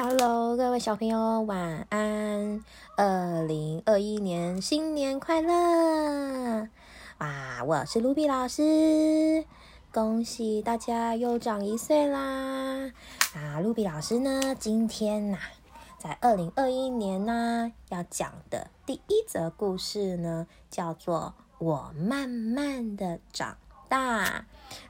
[0.00, 2.64] Hello，各位小朋友，晚安！
[2.96, 6.68] 二零二一年新年快乐！
[7.18, 9.44] 啊，我是卢比老师，
[9.92, 12.92] 恭喜大家又长一岁啦！
[13.34, 15.38] 啊，卢比老师呢，今天呐，
[15.98, 21.34] 在二零二一年呢，要讲的第一则故事呢，叫做
[21.64, 23.56] 《我慢慢的长
[23.88, 24.24] 大》。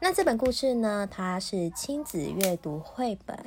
[0.00, 3.38] 那这本故事呢，它是亲子阅读绘本。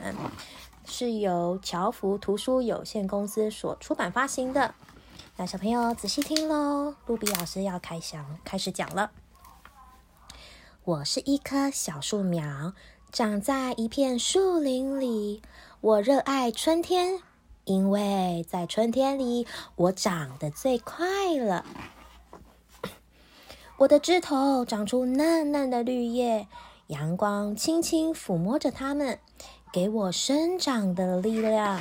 [0.90, 4.73] 是由乔福图书有限公司所出版发行的。
[5.38, 9.12] 那小朋友仔细听喽，露比老师要开讲，开始讲了。
[10.84, 12.73] 我是一棵小树苗，
[13.12, 15.41] 长在一片树林里。
[15.80, 17.21] 我热爱春天，
[17.66, 21.05] 因为在春天里我长得最快
[21.38, 21.63] 了。
[23.77, 26.48] 我的枝头长出嫩嫩的绿叶，
[26.89, 29.17] 阳光轻轻抚摸着它们。
[29.71, 31.79] 给我生长的力量，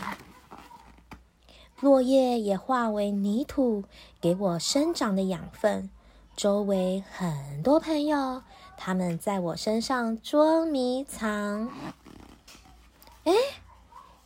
[1.81, 3.85] 落叶也化为泥土，
[4.21, 5.89] 给我生长的养分。
[6.37, 8.43] 周围很多朋友，
[8.77, 11.71] 他们在我身上捉迷藏。
[13.25, 13.33] 哎，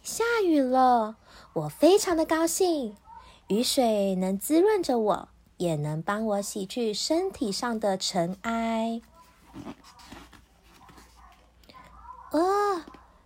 [0.02, 1.14] 下雨了，
[1.52, 2.96] 我非常的高兴。
[3.46, 9.00] 雨水能滋润着我，也能帮我洗去身体上的尘埃。
[12.32, 12.82] 哦。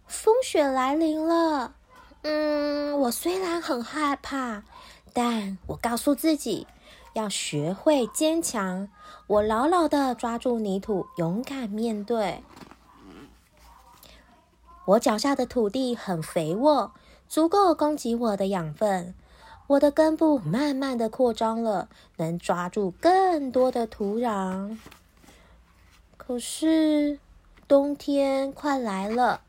[0.06, 1.74] 风雪来临了，
[2.22, 4.62] 嗯，我虽然很害怕，
[5.12, 6.66] 但我告诉自己
[7.14, 8.88] 要学会坚强。
[9.26, 12.44] 我牢牢的抓住泥土，勇敢面对。
[14.84, 16.92] 我脚下的土地很肥沃，
[17.28, 19.12] 足够供给我的养分。
[19.66, 24.78] 我的根部慢慢的扩张了，能抓住更多的土壤。
[26.16, 27.18] 可是
[27.68, 29.40] 冬天快来了。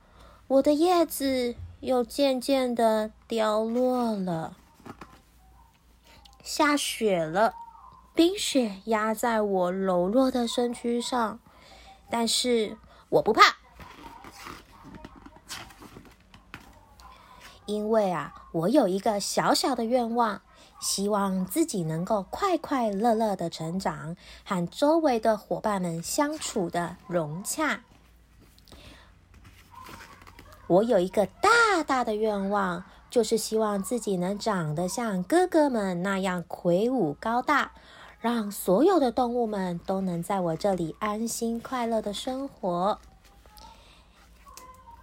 [0.48, 4.56] 我的叶子又渐渐的凋落了，
[6.42, 7.54] 下雪了，
[8.16, 11.40] 冰雪压在我柔弱的身躯上，
[12.10, 12.78] 但是
[13.10, 13.58] 我不怕，
[17.66, 20.42] 因为啊，我有一个小小的愿望，
[20.80, 27.82] 希望自己能够快快乐乐的成长，和周围的伙伴们相处的融洽。
[30.68, 37.72] 我有一个大大的愿望，就是希望自己能长得像哥哥们那样魁梧高大，
[38.20, 43.00] 让所有的动物们都能在我这里安心快乐的生活。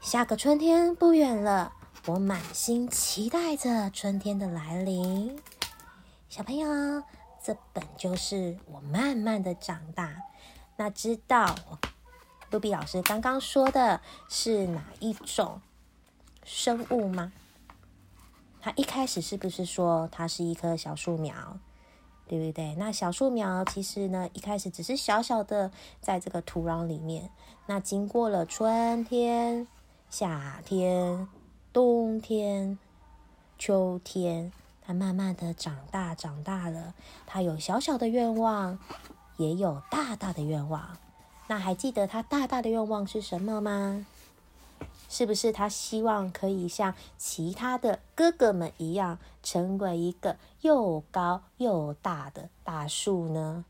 [0.03, 1.73] 下个春天不远了，
[2.07, 5.39] 我满心期待着春天的来临。
[6.29, 7.03] 小朋友，
[7.43, 10.11] 这本就是我慢慢的长大。
[10.77, 11.55] 那知道？
[12.51, 15.61] 杜比老师刚刚说的是哪一种
[16.45, 17.33] 生物吗？
[18.61, 21.59] 他一开始是不是说它是一棵小树苗，
[22.27, 22.75] 对不对？
[22.77, 27.29] 那小树苗其实呢，一开始只是小小的在这个土壤里面。
[27.67, 29.67] 那经过了春天、
[30.09, 31.29] 夏天、
[31.73, 32.79] 冬天、
[33.59, 34.51] 秋天，
[34.81, 36.95] 它慢慢的长大，长大了。
[37.27, 38.79] 它有小小的愿望，
[39.37, 40.97] 也有大大的愿望。
[41.47, 44.07] 那还记得他大大的愿望是什么吗？
[45.09, 53.65] 是不是他希望可以像其他的哥哥们一样，成为一个又高又大的大树呢？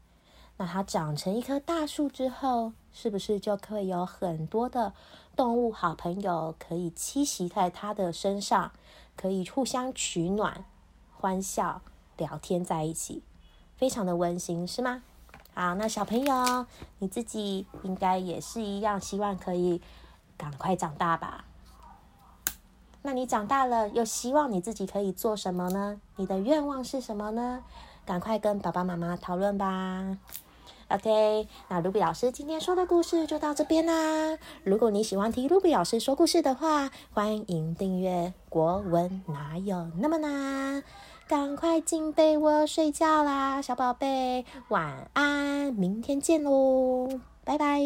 [0.57, 4.95] 那它长成一棵大树之后，是不是就可以有很多的
[5.35, 8.71] 动物好朋友可以栖息在它的身上，
[9.17, 10.65] 可以互相取暖、
[11.19, 11.83] 欢笑、
[12.17, 13.25] 聊天在一起，
[13.77, 15.03] 非常的温馨，是吗？
[15.55, 16.67] 好，那小朋友，
[16.99, 19.81] 你自己应该也是一样，希望可以
[20.37, 21.45] 赶快长大吧？
[23.03, 26.01] 那你长大了，又希望你自己可以做什么呢？
[26.17, 27.63] 你的愿望是什么呢？
[28.05, 30.19] 赶快跟爸爸妈妈讨论吧。
[30.89, 34.37] OK，那卢比老师今天说的故事就到这边啦。
[34.65, 40.83] 如果你喜欢听卢比老师说故事的话，欢迎订阅《国文哪有那么难》。
[41.27, 47.09] 赶快进被窝睡觉啦，小宝贝，晚安，明天见喽，
[47.45, 47.81] 拜拜。